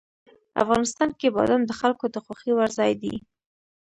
[0.63, 3.15] افغانستان کې بادام د خلکو د خوښې وړ ځای دی.